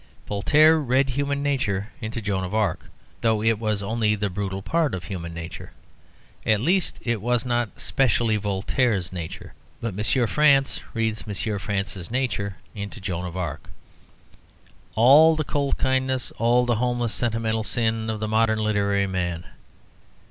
Voltaire 0.27 0.79
read 0.79 1.11
human 1.11 1.43
nature 1.43 1.89
into 2.01 2.23
Joan 2.23 2.43
of 2.43 2.55
Arc, 2.55 2.85
though 3.21 3.43
it 3.43 3.59
was 3.59 3.83
only 3.83 4.15
the 4.15 4.31
brutal 4.31 4.63
part 4.63 4.95
of 4.95 5.03
human 5.03 5.31
nature. 5.31 5.73
At 6.43 6.59
least 6.59 6.97
it 7.03 7.21
was 7.21 7.45
not 7.45 7.79
specially 7.79 8.35
Voltaire's 8.37 9.13
nature. 9.13 9.53
But 9.79 9.89
M. 9.95 10.25
France 10.25 10.79
read 10.95 11.21
M. 11.27 11.59
France's 11.59 12.09
nature 12.09 12.57
into 12.73 12.99
Joan 12.99 13.25
of 13.25 13.37
Arc 13.37 13.69
all 14.95 15.35
the 15.35 15.43
cold 15.43 15.77
kindness, 15.77 16.31
all 16.39 16.65
the 16.65 16.77
homeless 16.77 17.13
sentimental 17.13 17.63
sin 17.63 18.09
of 18.09 18.19
the 18.19 18.27
modern 18.27 18.57
literary 18.57 19.05
man. 19.05 19.43